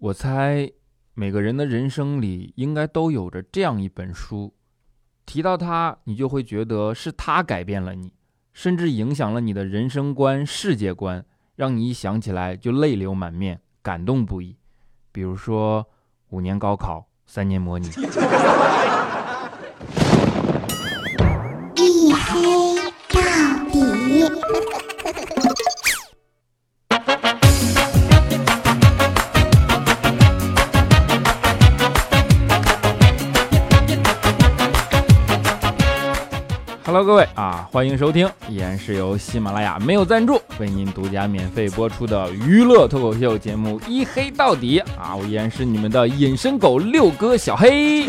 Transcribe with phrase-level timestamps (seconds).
[0.00, 0.70] 我猜
[1.14, 4.54] 每个人的人生里应该都有着这样一本书，
[5.26, 8.14] 提到它，你就会觉得是它改变了你，
[8.52, 11.24] 甚至影响了你的人生观、世界观，
[11.56, 14.56] 让你一想起来就泪流满面、感动不已。
[15.10, 15.84] 比如说
[16.28, 17.88] 五年高考，三年模拟。
[37.04, 48.08] 各位啊，欢迎收听，依然是由喜马拉雅没有赞助为您独家免费播出的娱乐脱口秀节目《一黑到底》啊，我依然是你们的隐身狗六哥小黑。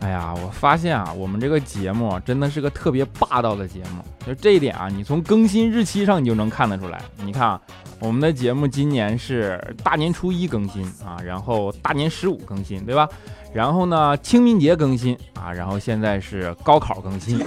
[0.00, 7.00] 哎呀，我发现啊，我们这个节目真的是个特别霸道的节目，就这一点啊，你从更新日期上你就能看得出来。
[7.24, 7.60] 你看啊，
[8.00, 13.08] 我们的节目今年是大年初一更新啊，然后大年十五更新，对吧？
[13.54, 17.38] 然后呢，清明节更新啊，然后现在是高考更新。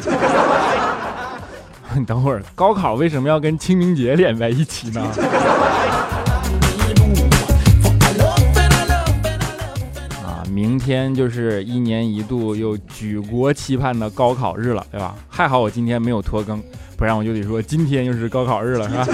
[1.95, 5.01] 你 等会儿，高考为什么要跟清明节连在一起呢？
[10.23, 15.13] 啊，明天就是一年一度又举国期盼的高考日了，对吧？
[15.27, 16.63] 还好我今天没有拖更，
[16.95, 19.05] 不然我就得说今天又是高考日了，是吧？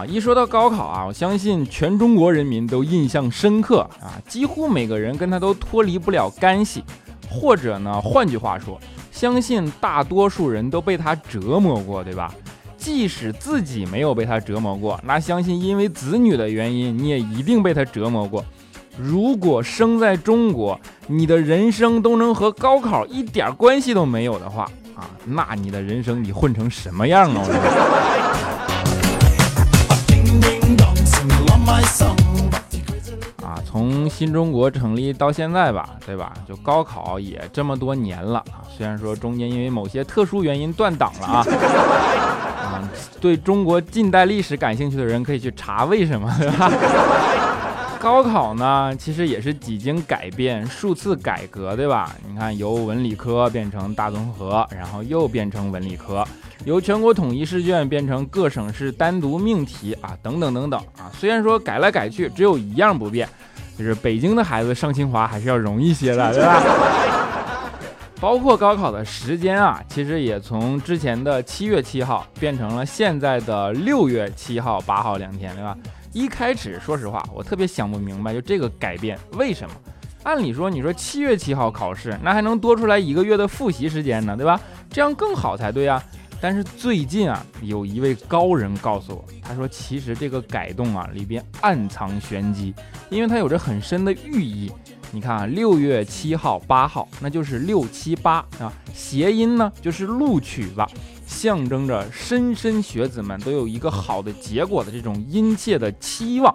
[0.00, 6.82] 啊，一说到高考啊，我相信全中国人民都印象深刻啊，几乎每个人跟他都脱离不了干系，
[7.28, 8.80] 或者呢，换句话说，
[9.12, 12.34] 相信大多数人都被他折磨过，对吧？
[12.78, 18.42] 即使自己没有被他折磨过，那相信因为子女的原因，你也一定被他折磨过。
[18.96, 24.62] 如果生在中国，你的人生都能和高考一点关系都没有的话
[24.94, 27.44] 啊，那你的人生你混成什么样啊？
[33.90, 36.32] 从新中国成立到现在吧，对吧？
[36.48, 41.44] 就高考也这么多年了啊，虽然说中间因为某些特殊原因断档了啊。
[42.62, 42.88] 啊，
[43.20, 46.70] 对中国近代历史感兴趣的人可以去查为什么，对吧？
[47.98, 52.14] 高考呢，其实也是几经改变，数次改革，对吧？
[52.26, 56.24] 你看，由文理科变成大综合，然后又变成文理科。
[56.64, 61.10] 由全国统一试卷变成各省市单独命题啊，等等等等啊。
[61.12, 63.28] 虽然说改来改去，只有一样不变，
[63.80, 66.62] 就是北京的孩子上清华还是要容易些的，对吧？
[68.20, 75.74] 包括高考的时间啊，其实也从之前的七月七号变成了现在的六月七号、八号两天，对吧？
[76.12, 79.74] 一开始说实话，我特别想不明白，就这个改变为什么？
[80.24, 84.60] 按理说，你说七月七号考试，那还能多出来一个月的复习时间呢，对吧？
[84.90, 86.02] 这样更好才对啊。
[86.40, 92.74] 但是最近啊，有一位高人告诉我，他说其实这个改动啊里边暗藏玄机，
[93.10, 94.72] 因为它有着很深的寓意。
[95.12, 100.88] 你看啊，六月七号、八号，那就是六七八啊，谐音呢就是录取吧，
[101.26, 106.50] 象征着莘莘学子们都有一个好的结果的这种殷切的期望。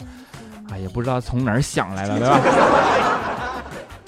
[0.69, 3.63] 啊，也不知道从哪儿想来的，对吧？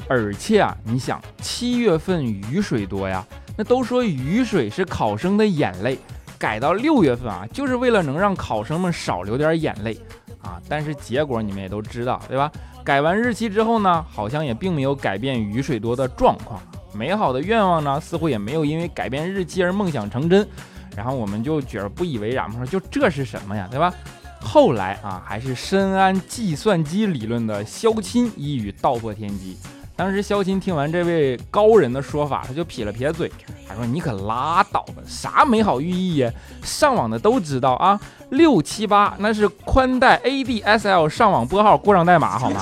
[0.10, 3.24] 而且啊，你想七月份雨水多呀。
[3.58, 5.98] 那都说雨水是考生的眼泪，
[6.38, 9.98] 改到六月份啊，就是为了能让考生们少流点眼泪
[10.42, 10.62] 啊。
[10.70, 12.52] 但是结果你们也都知道，对吧？
[12.84, 16.62] 改完日期之后呢，好像也并没有改变雨水多的状况。
[16.94, 20.48] 美好的愿望呢，似乎也没有因为改变日期而梦想成真。
[20.96, 23.94] 然后我们就觉得不以为然嘛，说就这是什么呀，对吧？
[24.40, 29.58] 后来啊，还是深谙计算机理论的肖钦一语道破天机。
[29.98, 33.32] 当时肖钦听完这位高人的说法，他就撇了撇嘴，
[33.68, 36.32] 他说：“你可拉倒吧，啥美好寓意呀？
[36.62, 38.00] 上网的都知道啊，
[38.30, 42.62] 六七八那是宽带 ADSL 上网拨号过账代码，好吗？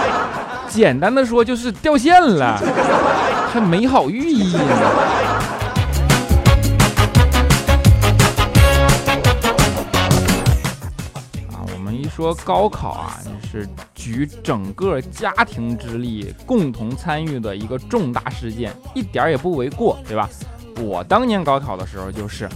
[0.66, 2.58] 简单的说就是掉线了，
[3.52, 4.64] 还美好寓意呢。”
[12.14, 13.18] 说高考啊，
[13.52, 20.26] 是举整个家庭之力共同参与的一个重大事件，一点也不为过，对吧？
[20.78, 22.48] 我当年高考的时候，就是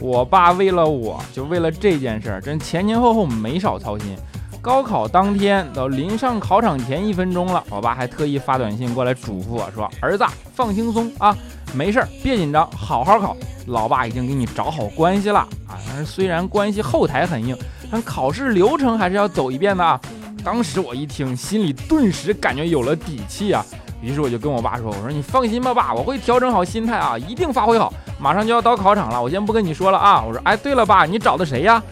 [0.00, 4.16] 我爸为了我就为了这件事儿，真前前后后没少操心。
[4.62, 10.24] 高考当天到临上考场前一分钟了，我爸还特意发短信过来嘱咐我说：“儿子，
[10.54, 11.36] 放轻松啊，
[11.74, 13.36] 没事儿，别紧张，好好考。
[13.66, 17.56] 老爸已经给你找好关系了啊，但是虽然关系后台很硬。”
[17.90, 19.98] 但考试流程还是要走一遍的啊！
[20.44, 23.64] 当时我一听，心里顿时感觉有了底气啊。
[24.00, 27.92] 于是我就跟我爸说：“我说你放心吧，爸，我会调整好心态啊，一定发挥好。
[28.18, 31.82] 马上就要到考场了，我先不跟你说了啊。”我说：“哎，对了，爸，你找的谁呀？”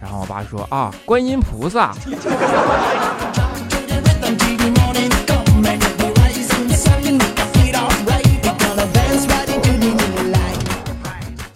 [0.00, 1.94] 然后我爸说啊，观音菩萨。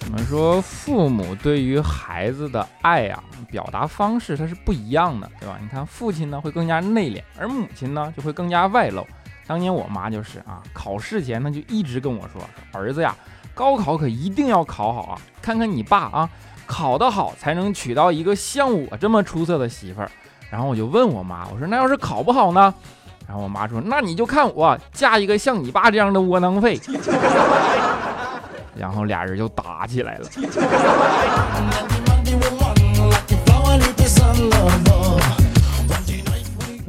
[0.05, 3.19] 我们说父母对于孩子的爱呀、
[3.55, 5.56] 表达方式它是不一样的，对吧？
[5.62, 9.06] 你看父亲呢会更加内敛，而母亲呢就会更加外露。
[9.47, 12.43] 当年我妈就是啊，考试前呢就一直跟我说，
[12.73, 13.15] 儿子呀，
[13.55, 15.21] 高考可一定要考好啊！
[15.41, 16.29] 看看你爸啊，
[16.67, 20.11] 考得好才能娶到一个像我这么出色的媳妇儿。
[20.51, 22.75] 然后我就问我妈，我说那要是考不好呢？
[23.29, 26.81] 然后我妈说，那你就看我嫁一个像你爸这样的窝囊废。
[28.77, 30.29] 然后俩人就打起来了。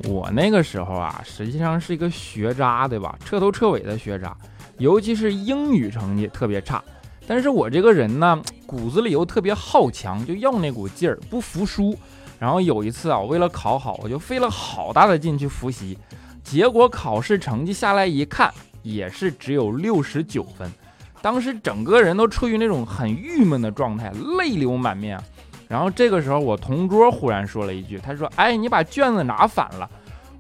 [0.08, 3.16] 我那个时候啊，实际上是一个学渣，对吧？
[3.24, 4.36] 彻头彻尾的学渣，
[4.78, 6.84] 尤其是英语成绩特别差。
[7.28, 11.98] 但是我这个人呢，骨子里又特别好强，就要那股劲儿，不服输。
[12.40, 15.98] 然后有一次啊，我为了考好，我就费了好大的劲去复习，
[16.44, 18.54] 结果考试成绩下来一看，
[18.84, 20.72] 也是只有六十九分。
[21.22, 25.20] 当时整个人都处于那种很郁闷的状态，泪流满面。
[25.76, 29.90] 然后这个时候，我同桌忽然说了一句：“他说，哎，你把卷子拿反了。”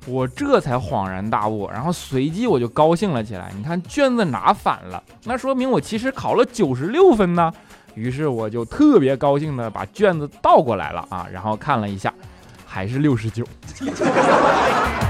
[0.07, 3.51] 我这才恍然大悟，然后随即我就高兴了起来。
[3.57, 7.51] 你看卷子拿反了，那说明我其实考了九十六分呢。
[7.95, 12.13] 于是我就特别高兴的把卷子倒过来了啊，然后看了一下，
[12.65, 13.45] 还是六十九。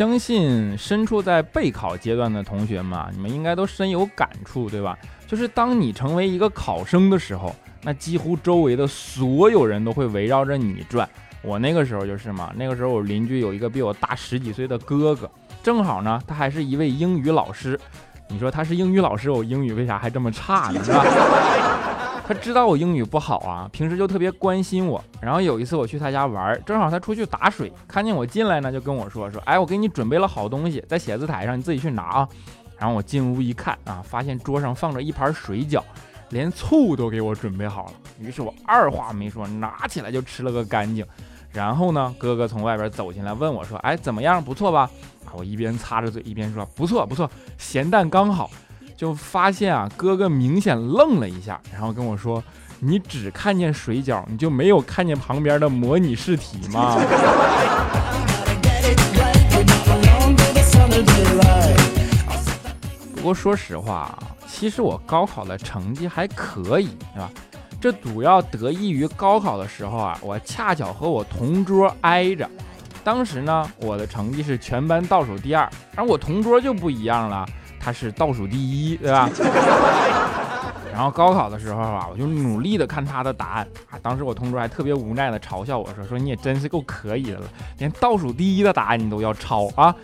[0.00, 4.96] 相信身处在备考阶段的同学们，你们应该都深有感触，对吧？
[5.26, 11.06] 就是当你成为一个考生的时候，那几乎周围的所有人都会围绕着你转。
[11.42, 15.30] 我那个时候就是嘛，那个时候我邻居有一个比我大十几岁的哥哥，
[15.62, 17.78] 正好呢，他还是一位英语老师。
[18.28, 20.82] 你说他是英语老师，我英语为啥还这么差呢？
[20.82, 21.04] 是吧？
[22.30, 25.02] 他知道我英语不好啊，平时就特别关心我。
[25.20, 32.28] 然后有一次我去他家玩，正好他出去打水，看见我进来呢，就跟我说说，哎，我给你准备了好东西，在写字台上，你自己去拿啊。
[32.78, 35.82] 然后我进屋一看啊，发现桌上放着一盘水饺，
[36.28, 37.92] 连醋都给我准备好了。
[38.20, 41.04] 于是我二话没说，拿起来就吃了个干净。
[41.50, 44.40] 然后呢，哥哥从外边走进来问我说，哎，怎么样？
[44.40, 44.88] 不错吧？
[45.26, 47.28] 啊我一边擦着嘴一边说，不错不错，
[47.58, 48.48] 咸淡刚好。
[49.00, 52.44] 就发现啊，哥哥明显愣了一下，然后跟我说
[52.80, 56.98] ：“你只看见水饺，你就没有看见旁边的模拟试题吗？”
[63.16, 67.30] 不过说实话啊，其实我高考的成绩还可以，对吧？
[67.80, 72.46] 这主要得益于高考的时候啊，我恰巧和我同桌挨着。
[73.02, 77.48] 当时呢，我的成绩是全班倒数第二，而我同桌就不一样了，
[77.80, 79.28] 他是倒数第一，对吧？
[80.92, 83.98] 然后高考的时候啊，我就努力的看他的答案啊。
[84.02, 87.44] 当时我同桌还特别无奈的嘲笑我说：“说你也真是够可以的了，
[87.78, 89.94] 连倒数第一的答案你都要抄啊！”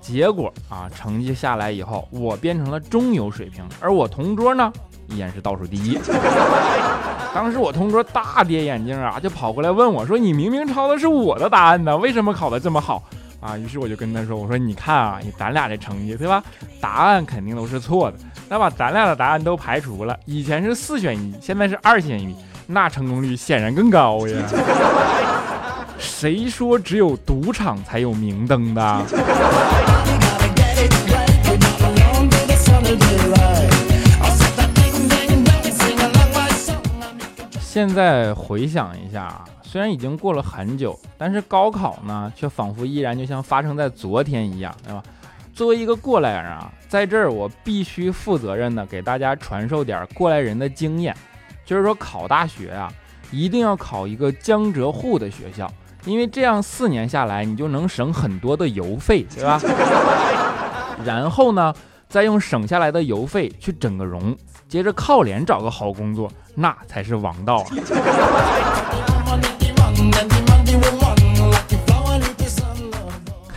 [0.00, 4.72] 结果啊，成绩下来以后，我变成了中游水平，而我同桌呢，
[5.08, 5.98] 依然是倒数第一。
[7.34, 13.02] 当时我同桌大跌眼镜啊，就跑过来问我说：“你明明抄的是我的答案呢，为什么考得这么好？”
[13.40, 16.42] 啊，于是我就跟他说：“我说你看啊，你咱俩这成绩对吧？
[16.80, 18.18] 答案肯定都是错的。
[18.48, 22.34] 那把咱俩的答案都排除了，以前是四选一，现在是二选一，
[22.66, 24.42] 那成功率显然更高呀。
[25.98, 29.02] 谁说只有赌场才有明灯的？”
[37.60, 45.02] 现在回想一下啊，虽然已经过了很久，但是高考呢，却仿佛依然就像发生在昨天一样，对吧？
[45.52, 51.14] 作为一个过来人啊，在这儿我必须负责任的给大家传授点过来人的经验，
[51.66, 52.90] 就是说考大学啊，
[53.30, 55.70] 一定要考一个江浙沪的学校，
[56.06, 59.60] 因为这样四年下来，你就能省很多的邮费， 对吧？
[61.04, 61.74] 然后呢，
[62.08, 64.34] 再用省下来的邮费去整个容，
[64.66, 66.32] 接着靠脸找个好工作。
[66.54, 67.66] 那才是王道啊！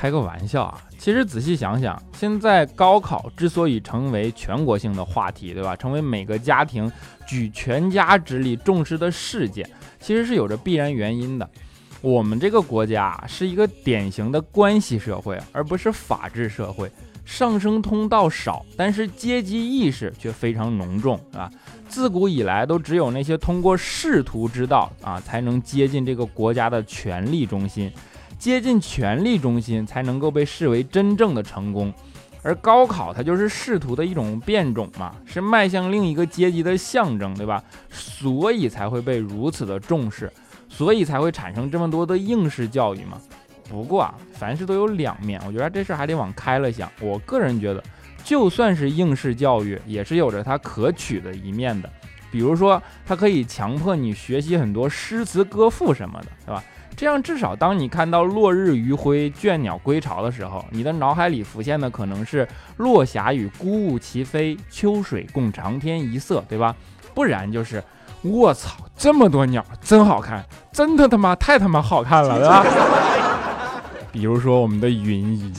[0.01, 0.81] 开个玩笑啊！
[0.97, 5.75] 其实仔细想想，现在高考之所以成为全国性的话题，对吧？
[5.75, 6.91] 成为每个家庭
[7.27, 11.47] 举全家之力重视的事件，其实是有着必然原因的。
[12.01, 16.91] 我们这个国家是一个典型的关系社会，而不是法治社会。
[17.23, 21.47] 上升通道少，但是阶级意识却非常浓重，啊。
[21.87, 27.91] 自古以来都只有那些通过仕途之道啊，才能接近这个国家的权力中心，
[28.41, 31.93] 接近权力中心才能够被视为真正的成功。
[32.41, 37.63] 而高考它就是仕途的一种变种嘛，是迈向另一个阶级的象征，对吧？
[37.91, 40.33] 所以才会被如此的重视，
[40.67, 43.21] 所以才会产生这么多的应试教育嘛。
[43.69, 46.91] 不过啊，凡事都有两面，我觉得这事还得往开了想。
[46.99, 47.83] 我个人觉得，
[48.23, 51.87] 就算是应试教育，也是有着它可取的一面的。
[52.31, 56.63] 比如说，它可以强迫你学习很多诗词歌赋什么的，对吧？
[57.01, 66.75] 这样至少当你看到落日余晖、倦鸟归巢的时候，你的脑海里浮现的可能是落霞与孤鹜齐飞，秋水共长天一色，对吧？
[67.15, 67.83] 不然就是
[68.21, 72.63] 我操，这么多鸟，真好看，真的他妈太他妈好看了，对吧？
[74.11, 75.51] 比如说我们的云姨。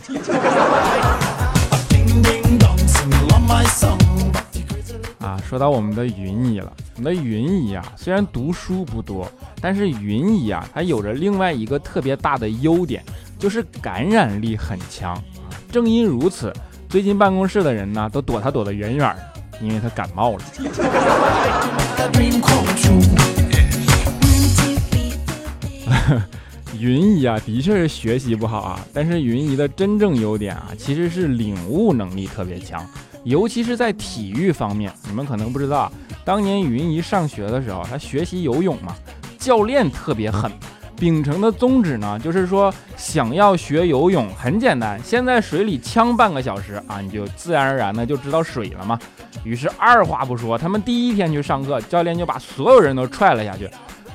[5.23, 13.05] 啊，说到我们的云姨了，我们的云姨啊，虽然读书不多，但是云姨啊，她有着另外一个特别大的优点，
[13.39, 15.17] 就是感染力很强。
[15.71, 16.53] 正因如此，
[16.89, 19.23] 最近办公室的人呢，都躲她躲得远远的，
[19.61, 20.43] 因为她感冒了。
[26.77, 32.85] 云姨啊，的确是学习不好啊，但是云姨的真正优点啊，其实是领悟能力特别强。
[33.25, 35.91] 尤其是在体育方面，你们可能不知道，
[36.25, 38.95] 当年云姨上学的时候，她学习游泳嘛，
[39.39, 40.51] 教练特别狠，
[40.97, 48.99] 秉承的宗旨呢，就是说想要学游泳很简单，先在水里呛半个小时啊，你就自然而然的就知道水了嘛。
[49.45, 53.69] 于是二话不说，他们第一天去上课，教练就把所有人都踹了下去，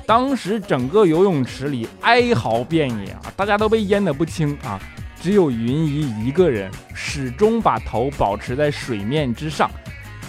[0.06, 4.78] 当时整个游泳池里哀嚎遍野啊，大家都被淹得不轻啊。
[5.20, 9.70] 只有云姨一个人始终把头保持在水面之上，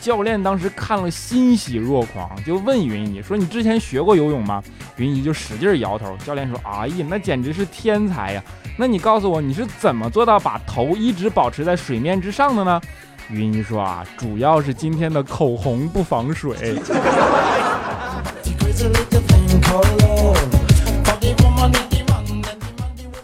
[0.02, 4.64] 教练当时看了欣喜若狂，就问云姨说：“你之前学过游泳吗？”
[4.98, 6.18] 云姨就使劲摇头。
[6.26, 8.44] 教练说：“哎呀，那简直是天才呀！
[8.78, 12.82] 那你告诉我，你是怎么做到把头一直保持在水面之上的呢？”
[13.30, 16.58] 云姨说：“啊，主要是今天的口红不防水。”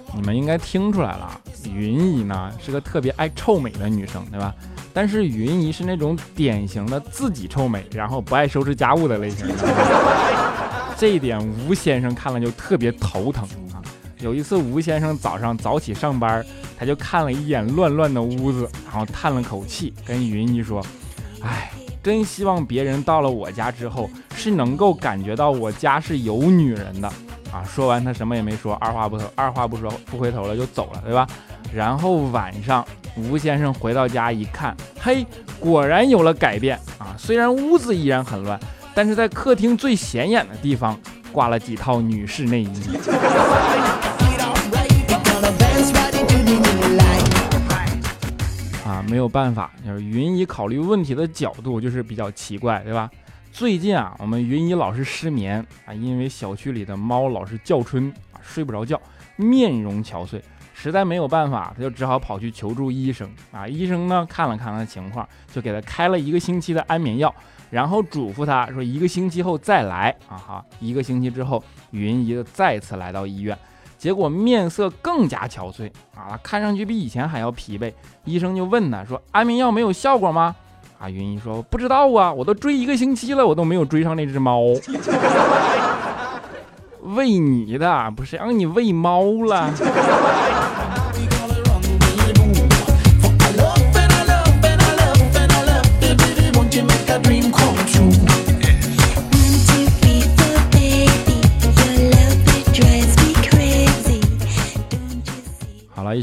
[0.14, 1.42] 你们应该听出来了。
[1.76, 4.56] 云姨呢是个特别爱臭美的女生，对吧？
[4.94, 9.46] 但是云姨是那种典型的自己臭美，然后不爱收拾家务的类型。
[10.98, 13.84] 这一点吴先生看了就特别头疼啊！
[14.20, 16.44] 有一次吴先生早上早起上班，
[16.80, 20.82] 他就看了一眼乱乱的屋子，然后叹了口气，跟云姨说
[21.44, 21.70] ：“哎，
[22.02, 27.12] 真希望别人到了我家之后是能够感觉到我家是有女人的。”
[27.52, 27.64] 啊！
[27.64, 31.28] 说完他什么也没说，二话不二话不说不回头了就走了，对吧？
[31.74, 35.26] 然后晚上吴先生回到家一看，嘿，
[35.60, 37.16] 果然有了改变啊！
[37.18, 38.60] 虽然屋子依然很乱，
[38.94, 41.00] 但是在客厅最显眼的地方
[41.32, 42.98] 挂了几套女士内衣。
[48.86, 53.10] 啊，没有办法，就是云姨考虑问题的角度就是比较奇怪，对吧？
[53.52, 59.02] 最近啊，我们云姨老是失眠啊，因为小区里的猫老是叫春啊，睡不着觉，
[59.38, 60.40] 面容憔悴，
[60.78, 63.66] 实在没有办法，他就只好跑去求助医生啊。
[63.66, 67.34] 医生呢看了看他的情况，就给他开了一个星期的安眠药，
[67.72, 70.36] 然后嘱咐他说一个星期后再来啊。
[70.38, 73.58] 哈，一个星期之后，云姨再次来到医院，
[73.98, 77.92] 结果面色更加憔悴啊，看上去比以前还要疲惫。
[78.26, 80.54] 医生就问他说：“安眠药没有效果吗？”
[81.00, 84.62] 啊，云姨说不知道啊，我都追一个星期了，我都没有追上那只猫。
[87.06, 89.72] 喂你的不是让你喂猫了。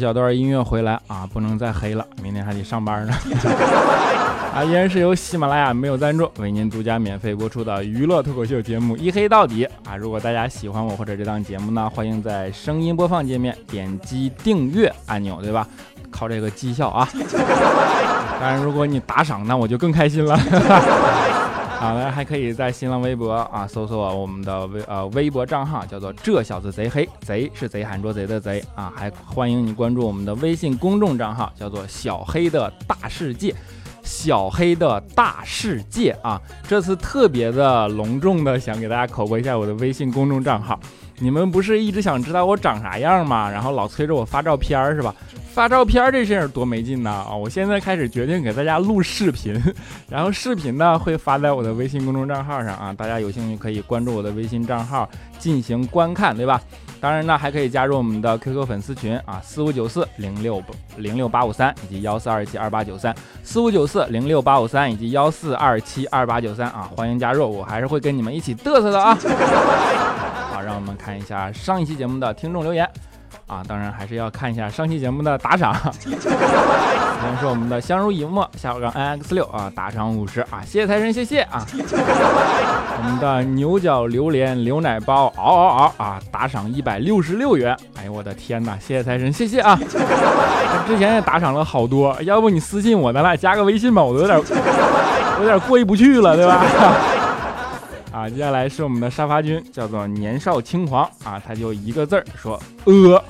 [0.03, 3.15] 小段音乐回来啊，不能再黑了，明天还得上班呢。
[4.53, 9.97] 啊，依然是由喜马拉雅没有赞助为您独家免费播出的娱乐脱口秀节目《一黑到底》啊！
[9.97, 15.65] 如果大家喜欢我或者这档节目呢，欢迎在声音播放界面点击订阅按钮，对吧？
[16.11, 17.09] 靠这个绩效啊！
[18.41, 20.37] 当然，如果你打赏，那我就更开心了。
[21.83, 28.93] 好了，还可以在新浪微博啊搜索我们的微呃微博账号，叫做这小子贼黑，贼是贼喊捉贼的贼啊！
[28.95, 33.53] 还欢迎你关注我们的微信公众账号，叫做小黑的大世界。
[34.05, 36.41] 小黑的大世界啊！
[36.69, 40.79] 这次特别的隆重的想给大家口播一下我的微信公众账号。
[41.23, 43.49] 你们不是一直想知道我长啥样吗？
[43.49, 45.15] 然后老催着我发照片是吧？
[45.55, 47.37] 发照片这事儿多没劲呐啊！
[47.37, 49.55] 我现在开始决定给大家录视频，
[50.11, 56.61] 然后视频呢会发在我的微信公众账号上啊，大家有兴趣可以关注我的微信账号进行观看，对吧？
[57.03, 60.63] 当然呢，还可以加入我们的 QQ 粉丝群啊，四五九四零六
[60.97, 69.19] 零六八五三以及幺四二七二八九三，四五九四零六八五三以及幺四二七二八九三啊，欢迎加入，我还是会跟你们一起嘚瑟的啊！
[70.55, 72.89] 好，让我们看一下上一期节目的听众留言。
[73.53, 75.75] 啊，当然还是要看一下上期节目的打赏。
[75.75, 81.67] 首先是我们的相濡以沫下杠 n x 六啊，打赏五十啊，谢谢财神，谢谢啊。
[81.69, 87.77] 我们的牛角榴莲牛奶包嗷嗷嗷啊，打赏一百六十六元。
[87.99, 89.79] 哎呦我的天哪，谢谢财神，谢谢啊。
[90.87, 94.39] 之前也打赏了好多，要不你私信我，咱俩加个微信吧，我都有点
[95.41, 96.65] 有点过意不去了，对吧？
[98.13, 103.23] 啊，接下来是我们的沙发君，叫做年少轻狂啊，他就一个字儿说呃。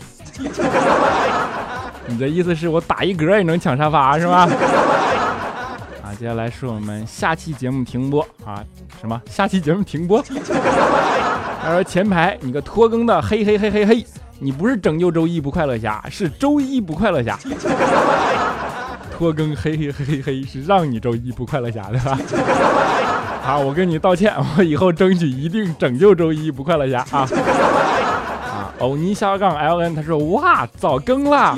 [2.06, 4.48] 你的意思是我打一格也能抢沙发是吗？
[6.02, 8.62] 啊，接下来是我们下期节目停播啊？
[9.00, 9.20] 什么？
[9.30, 10.22] 下期节目停播？
[11.64, 14.04] 他说前排你个拖更的嘿嘿嘿嘿嘿，
[14.40, 17.38] 你不是拯救周一不快乐侠，是周一不快乐侠。
[19.16, 22.18] 拖更嘿嘿嘿嘿嘿是让你周一不快乐侠的吧？
[23.44, 27.28] 好，我跟你道歉，我以后争取一定拯救周一不快乐侠啊。
[28.82, 31.56] 欧尼下杠 L N，他说哇，早更了。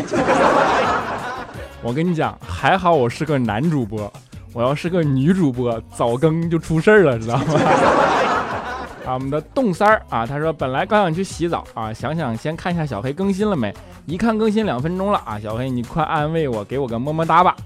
[1.82, 4.12] 我跟你讲，还好我是个男主播，
[4.52, 7.44] 我要是个女主播，早更就出事儿了，知道吗？
[9.08, 17.56] 啊，我们的洞三儿啊，他说本来刚想去洗澡啊，想想先看一下小黑更新了没，一看更新两分钟了啊，小黑你快安慰我，给我个么么哒吧。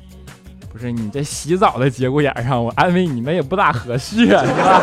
[0.73, 4.81] 不是你这洗澡的节骨眼上，我安慰你们也不大合适啊，是吧？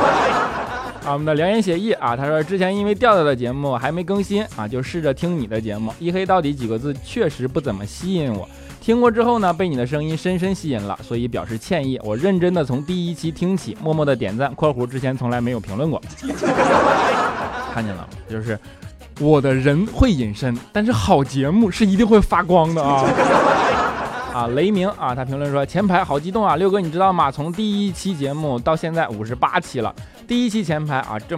[1.06, 5.94] 啊，我们的良言写意啊，他说之前因为调调的节目还没更新啊，就试着听你的节目。
[6.00, 8.50] 一黑到底几个字确实不怎么吸引我，
[8.82, 12.00] 听过之后呢，被你的声音深深吸引了，所以表示歉意。
[12.04, 16.02] 我认真的从第一期听起，默默的点赞（括弧之前从来没有评论过）。
[17.72, 18.08] 看见了吗？
[18.28, 18.58] 就是
[19.20, 23.06] 我的人会隐身，但是好节目是一定会发光的啊。
[24.34, 27.30] 啊，雷鸣啊，他评论说前排好激动啊，六哥你知道吗？
[27.30, 29.96] 从第一期节目到现在五十八期了，
[30.28, 31.38] 第一期前排啊，这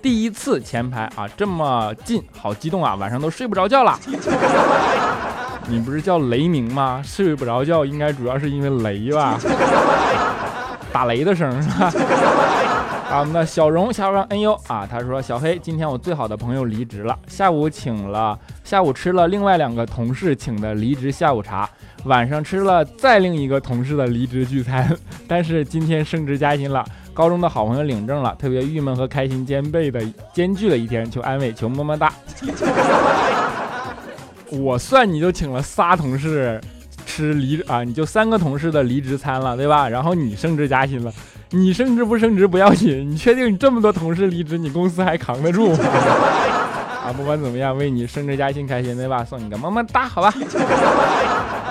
[0.00, 3.98] 第一次前排啊这么近，好激动啊，晚上都睡不着觉了。
[5.68, 7.02] 你不是叫雷鸣吗？
[7.04, 9.38] 睡不着觉应该主要是因为雷吧？
[10.92, 11.92] 打雷的声是吧？
[13.10, 21.68] 啊，我们的小荣下方恩优啊，他说小黑，今天我最好的朋友离职了，下午请了，下午吃了另外两个同事请的离职下午茶。
[22.04, 24.94] 晚上吃了再另一个同事的离职聚餐，
[25.26, 32.12] 但是今天升职加薪了，高中的好朋友领证了，特别郁闷和开心兼备的兼具了一天，求安慰，求么么哒。
[34.50, 36.60] 我算你就请了仨同事
[37.06, 39.88] 吃离啊，你就三个同事的离职餐了，对吧？
[39.88, 41.12] 然后你升职加薪了，
[41.50, 45.72] 你升职不升职不要紧，你确定你这么多同事离职，你公司还扛得住？
[47.04, 49.24] 啊，不管怎么样，为你升职加薪开心，对吧？
[49.24, 50.32] 送你个么么哒，好吧。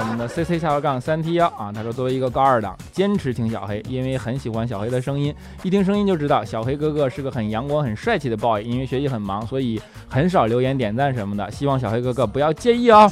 [0.04, 8.62] 我们的 C C 下划杠三 T 幺啊，他说作为一个高二党，坚持听小黑，因为很喜欢小黑的声音，一听声音就知道小黑哥哥是个很阳光、很帅气的 boy。
[8.62, 13.10] 因为学习很忙，所以很少留言点赞什么的，希望小黑哥哥不要介意哦。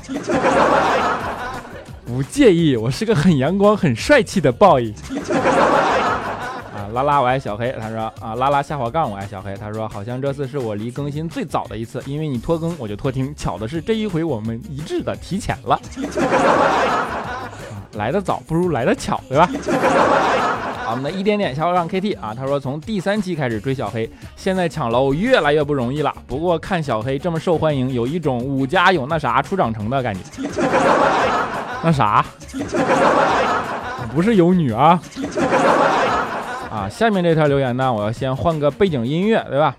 [2.06, 4.94] 不介意，我是个很阳光、很帅气的 boy。
[6.92, 7.74] 拉拉，我爱小黑。
[7.80, 9.56] 他说啊，拉拉下滑杠，我爱小黑。
[9.56, 13.34] 他说，好像这次是我离更新最早的一次，因为你拖更，我就拖听。
[13.36, 15.80] 巧的是，这一回我们一致的提前了。
[17.94, 19.50] 来的早不如来的巧，对吧？
[20.86, 26.14] 好，我们的一点点下滑杠 KT 啊，他说从第三期开始追小黑，现在抢楼越来越不容易了。
[26.28, 30.22] 不过看小黑这么受欢迎，有一种五家有那啥出长成的感觉。
[31.84, 32.26] 那啥？
[34.14, 35.02] 不是有女啊？
[36.72, 39.76] 啊，下面这条留言呢，我要先换个背景音乐，对吧？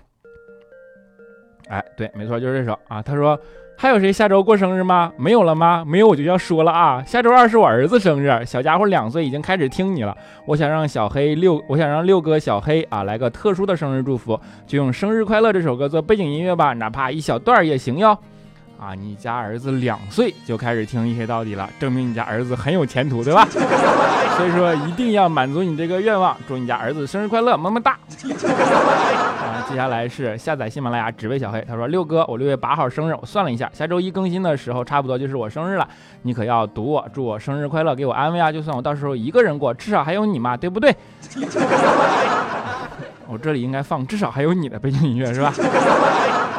[1.67, 3.01] 哎，对，没错，就是这首啊。
[3.01, 3.39] 他说，
[3.75, 5.11] 还有谁下周过生日吗？
[5.17, 5.83] 没有了吗？
[5.87, 7.03] 没有我就要说了啊。
[7.03, 10.15] 下周二是我儿子生日，小家伙两岁，已经开始听你了。
[10.45, 18.15] 我想让小黑六，我想让六哥小黑啊来个特殊的生日祝福，就用《生日快乐》这首歌做背景音乐吧，哪怕一小段也行哟。
[18.83, 23.47] 啊，你家儿子两岁就开始听一黑到底了，证明你家儿子很有前途，对吧？
[24.35, 27.91] 所以说一定要满足你这个愿望，祝你家儿子生日快乐，么么哒！
[27.93, 35.87] 啊，接下来是下载喜马拉雅只为小黑，他说六哥，我六月八号生日，我算了一下，下周一更新的时候差不多就是我生日了，
[36.23, 38.51] 你可要读我，祝我生日快乐，给我安慰啊！
[38.51, 40.93] 就算我到时候一个人过，至少还有你嘛，对不对？
[43.27, 45.53] 我这里应该放至少还有你的背景音乐是吧？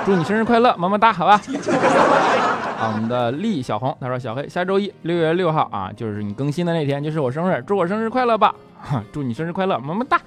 [0.05, 1.40] 祝你生日快乐，么么哒，好吧。
[2.79, 8.55] 啊，我们的丽小红，他说小黑，下周一六月六号啊，就是你更新的那天，就是我生日，祝我生日快乐吧。
[9.12, 10.21] 祝你生日快乐，么么哒！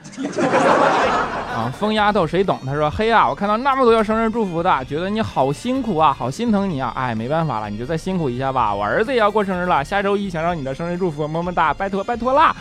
[1.53, 2.57] 啊，疯丫头谁懂？
[2.65, 6.91] 他说：“嘿呀，我看到那么多要生日祝福的，觉得你好辛苦啊，好心疼你啊！
[6.95, 8.73] 哎，没办法了，你就再辛苦一下吧。
[8.73, 12.55] 我儿子也要过生日了，下周一想让你的生日祝福，么么哒，拜托拜托啦！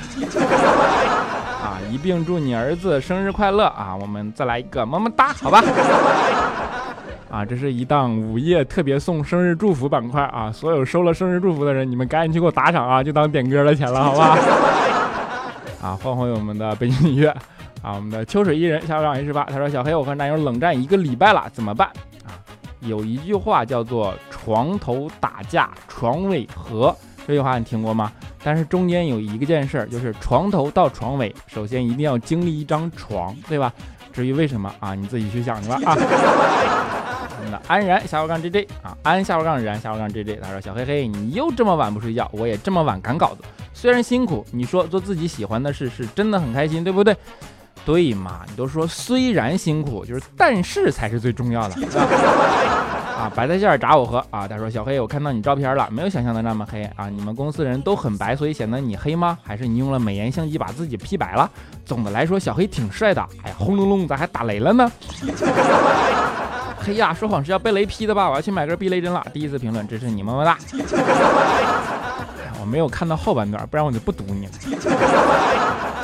[1.63, 3.97] 啊，一并祝你儿子生日快乐啊！
[3.99, 5.63] 我们再来一个么么哒，好吧？
[7.37, 10.51] 啊，这是一档午夜特别送生日祝福板块啊！
[10.51, 14.39] 所有收了生日祝福的人，你们赶紧去给我打赏啊，就当点歌的钱了，好吧？”
[15.83, 17.29] 啊，换回我们的背景音乐
[17.83, 17.93] 啊！
[17.95, 21.87] 我们的秋水伊人下午长 H 八，他说：“小黑，我和男友冷战一个礼拜了，怎么办？”
[22.25, 22.41] 啊，
[22.81, 26.97] 有一句话叫做“床头打架床尾和”，
[27.29, 28.11] 这句话你听过吗？
[28.43, 33.71] 但是中间有一个件事，就是床头到床尾，首先一定要经历一张床，对吧？
[34.11, 35.95] 至于为什么啊，你自己去想去吧啊。
[37.67, 47.17] 安然下午杠 J J 啊，安下午杠然下午杠 J J，他说：“小黑黑，你又这么晚不睡觉，我也这么晚赶稿子。”虽然辛苦，你说做自己喜欢的事是真的很开心，对不对？
[47.85, 48.41] 对嘛？
[48.49, 51.77] 你都说虽然辛苦，就是但是才是最重要的。
[53.17, 54.47] 啊，白菜馅儿炸我喝啊！
[54.47, 57.09] 他说小黑，我看到你照片了，没有想象的那么黑啊！
[57.09, 59.39] 你们公司人都很白，所以显得你黑吗？
[59.43, 61.51] 还是你用了美颜相机把自己 P 白了？
[61.87, 63.23] 总的来说，小黑挺帅的。
[63.43, 64.93] 哎呀，轰隆隆，咋还打雷了呢？
[66.89, 68.31] 哎呀，说谎是要被雷劈的吧？
[68.31, 69.27] 我要去买根避雷针了。
[69.33, 70.57] 第一次评论支持你，么么哒。
[72.61, 74.53] 我没有看到后半段，不然我就不读你了。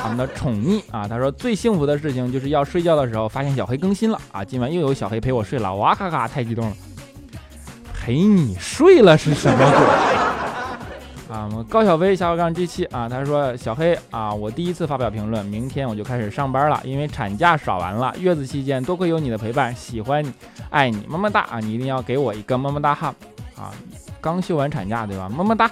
[0.01, 6.75] 他们的宠溺啊，他说最幸福的事情就是要睡觉的时候发现小黑更新了啊，今晚又有小黑陪我睡了，哇咔咔，太激动了。
[7.93, 9.77] 陪你睡了是什么鬼
[11.33, 11.49] 啊？
[11.49, 20.31] 我们高小飞下午杠 G 七啊，他说小黑啊，我第一次发表评论，明天我就开始上班了，因为产假耍完了，月子期间多亏有你的陪伴，喜欢你，
[20.69, 21.59] 爱你，么么哒啊！
[21.59, 23.13] 你一定要给我一个么么哒哈
[23.57, 23.71] 啊！
[24.21, 25.27] 刚休完产假对吧？
[25.27, 25.69] 么么哒。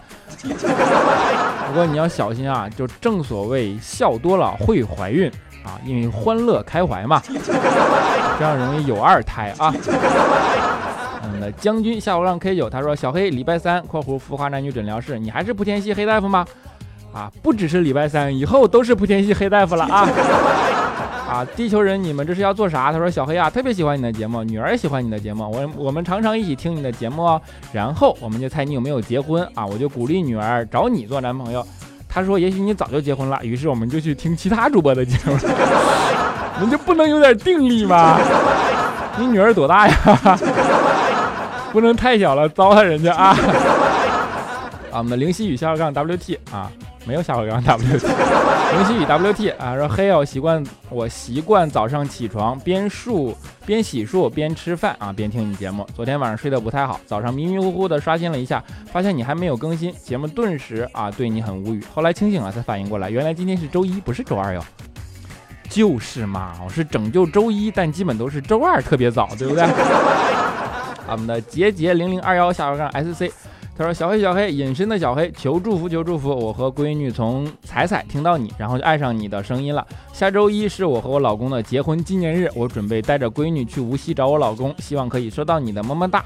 [1.67, 5.31] 不过你要小心啊，就正所谓笑多了会怀孕
[5.63, 7.21] 啊，因为欢乐开怀嘛，
[8.39, 9.71] 这样容易有二胎啊。
[11.41, 16.45] 嗯，那将军下午让 K 九，他说小黑礼拜三（括弧浮华男女诊疗室），你还是莆田系黑大夫吗？
[17.13, 20.07] 啊，不只是礼拜三，以后都是莆田系黑大夫了啊。
[21.27, 22.91] 啊，地球人，你们这是要做啥？
[22.91, 27.41] 他说小黑啊，特别喜欢你的节目，女儿也喜欢你的节目，我我们常常一起听你的节目哦。
[27.71, 29.65] 然后我们就猜你有没有结婚啊？
[29.65, 31.65] 我就鼓励女儿找你做男朋友。
[32.07, 33.39] 他说也许你早就结婚了。
[33.43, 35.37] 于是我们就去听其他主播的节目。
[36.61, 38.19] 你就不能有点定力吗？
[39.17, 39.95] 你女儿多大呀？
[41.71, 43.35] 不能太小了，糟蹋人家啊。
[44.91, 46.71] 啊，我们的灵犀雨下杠 WT 啊。
[47.03, 53.33] 没有下回杠 W T，灵犀雨 W T 啊，说黑哦，习惯我习惯早上起床边漱
[53.65, 55.83] 边洗漱边吃饭啊，边听你节目。
[55.95, 61.83] 昨天晚上睡得不太好，早上迷迷糊糊的刷新了一下，发现你还没有更新节目，顿时啊对你很无语。
[61.91, 64.63] 后来清醒了才反应过来，原来今天是周一，不是周二哟。
[65.67, 69.65] 就是嘛，我是拯救周一，但基本都是周二特别早，对不对？
[71.11, 73.31] 我们的杰杰零零二幺下回杠 S C。
[73.77, 76.29] 他说：“小黑，小黑，隐身的小黑，求祝福，求祝福！
[76.29, 79.85] 我和闺女从彩彩听到你，然后就爱上你的声音了。
[80.13, 86.23] 下周一是我和我老公的结婚纪念日，我准备带着闺女去无锡找我老公，希望可以收到你的么么哒。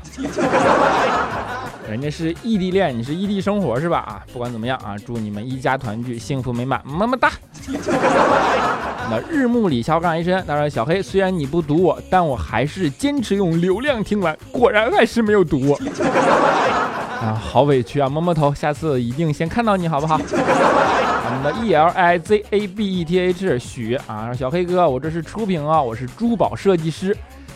[1.89, 3.99] 人家是异地恋，你是异地生活是吧？
[3.99, 7.31] 啊，不管怎么样啊，祝你们一家团聚，幸福美满，么么哒。
[9.07, 15.79] 那日暮里小杠一身，他说：小黑，虽然你不读我，但我还是坚持用流量听完，果然还是没有读我。
[17.21, 18.09] ”啊，好委屈啊！
[18.09, 20.19] 摸摸头，下次一定先看到你好不好？
[20.27, 27.15] 我们的 E L I Z A B E T H 许啊，小黑哥，我这是初评啊，我是珠宝设计师。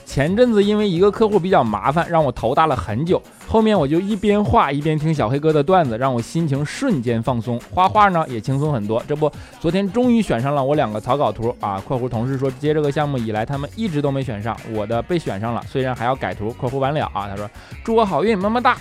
[0.09, 3.21] 前阵子因为一个客户比较麻烦，让我头大了很久。
[3.47, 9.01] 后面我就一边画一边听小黑哥的段子，让我心情瞬间放松，画画呢也轻松很多。
[9.07, 16.49] 这不，昨天终于选上了我两个草稿图啊！（括弧同事说接这个项目以来他们一直都没选上，我的被选上了，虽然还要改图。
[16.59, 17.47] ）（括弧完了啊！）他说
[17.83, 18.75] 祝我好运，么么哒。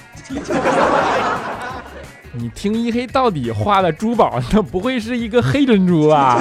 [2.32, 6.40] 你听一黑到底画的珠宝，那不会是一个黑珍珠啊？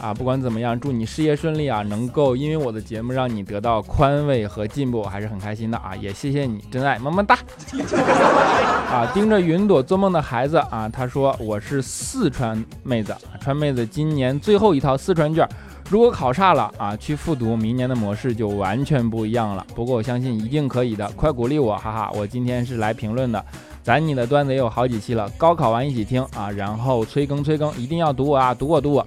[0.00, 1.82] 啊，不管怎么样，祝你事业顺利啊！
[1.82, 5.94] 能够因为我的节目让你得到宽慰和进步，还是很开心的啊！
[5.96, 7.36] 也谢谢你，真爱，么么哒！
[8.90, 15.46] 啊，盯着云朵做梦的孩子啊，他说我是四川妹子，川妹子今年最后一套四川卷，
[15.90, 19.66] 如果考差了啊，去复读，明年的模式就完全不一样了。
[19.74, 22.10] 不过我相信一定可以的，快鼓励我，哈哈！
[22.14, 23.44] 我今天是来评论的，
[23.82, 29.06] 咱你的段子也有好几期了，高考完一起听啊，然后催更催更，一定要读我啊，读我读我。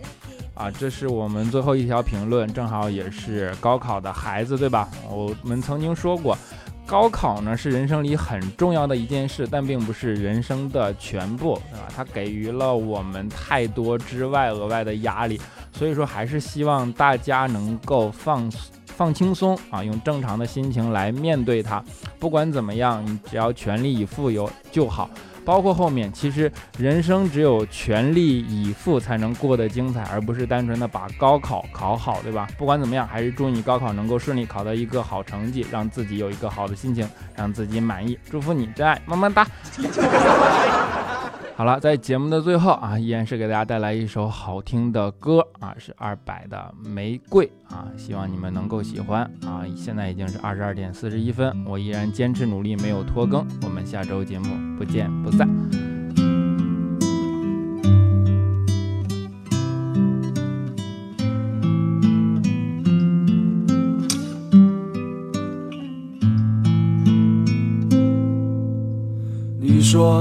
[0.62, 4.88] 啊，这是我们最后一条评论，正好也是高考的孩子，对吧？
[5.10, 6.38] 我们曾经说过，
[6.86, 11.88] 高考呢是人生里很重要的一件事，但并不是人生的全部，对吧？
[11.95, 15.41] 它给予了我们太多之外额外的压力，
[15.74, 18.47] 所以说还是希望大家能够放
[18.86, 21.84] 放轻松啊，用正常的心情来面对它。
[22.19, 25.10] 不管怎么样，你只要全力以赴有就好。
[25.43, 32.47] 包括后面，其实人生只有全力以赴才能过得精彩，而不是单纯的把高考考好，对吧？
[32.58, 38.17] 不管怎么样，还是祝你高考能够顺利考到一个好成绩，让自己有一个好的心情，让自己满意。
[38.30, 39.47] 祝福你，真爱，么么哒。
[41.56, 49.64] 好了，在节目的最后啊，依然是给大家带来一首好听的歌啊，是二百的《玫瑰》啊，希望你们能够喜欢啊。
[49.76, 53.46] 现在已经是二十二点四十一分，我依然坚持努力，没有拖更。
[53.64, 55.48] 我们下周节目不见不散。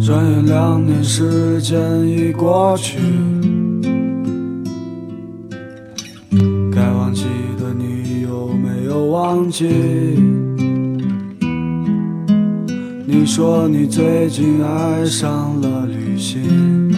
[0.00, 2.98] 转眼两年时间已过去，
[6.72, 7.24] 该忘记
[7.58, 9.68] 的你有没有忘记？
[13.32, 16.90] 说你最近爱上了旅行，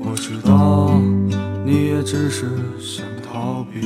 [0.00, 0.98] 我知道
[1.62, 2.46] 你也只是
[2.80, 3.82] 想逃避，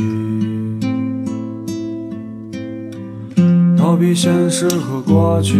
[3.77, 5.59] 逃避现实和过去。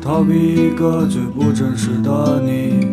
[0.00, 2.86] 逃避一个最不真实的你，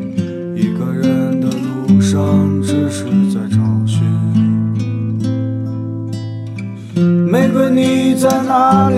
[0.59, 4.03] 一个人的路上只是在找寻。
[7.31, 8.97] 玫瑰，你在哪里？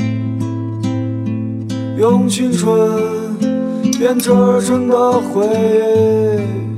[2.01, 3.37] 用青春
[3.99, 4.31] 编织
[4.65, 6.70] 成的回忆。